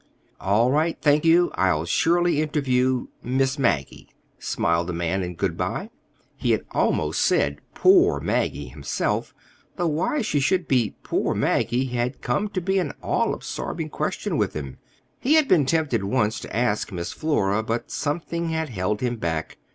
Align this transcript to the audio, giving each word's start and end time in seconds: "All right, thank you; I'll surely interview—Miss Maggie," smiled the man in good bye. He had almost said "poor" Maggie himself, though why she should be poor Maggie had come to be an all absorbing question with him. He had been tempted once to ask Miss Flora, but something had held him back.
"All 0.39 0.71
right, 0.71 0.97
thank 0.99 1.25
you; 1.25 1.51
I'll 1.53 1.85
surely 1.85 2.41
interview—Miss 2.41 3.59
Maggie," 3.59 4.09
smiled 4.39 4.87
the 4.87 4.93
man 4.93 5.21
in 5.21 5.35
good 5.35 5.55
bye. 5.55 5.91
He 6.35 6.53
had 6.53 6.63
almost 6.71 7.21
said 7.21 7.61
"poor" 7.75 8.19
Maggie 8.19 8.65
himself, 8.69 9.35
though 9.75 9.85
why 9.85 10.23
she 10.23 10.39
should 10.39 10.67
be 10.67 10.95
poor 11.03 11.35
Maggie 11.35 11.85
had 11.85 12.19
come 12.19 12.47
to 12.49 12.61
be 12.61 12.79
an 12.79 12.93
all 13.03 13.35
absorbing 13.35 13.89
question 13.91 14.39
with 14.39 14.55
him. 14.55 14.77
He 15.19 15.35
had 15.35 15.47
been 15.47 15.67
tempted 15.67 16.03
once 16.03 16.39
to 16.39 16.55
ask 16.55 16.91
Miss 16.91 17.13
Flora, 17.13 17.61
but 17.61 17.91
something 17.91 18.49
had 18.49 18.69
held 18.69 19.01
him 19.01 19.17
back. 19.17 19.59